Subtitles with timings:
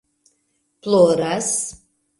[0.81, 1.55] ploras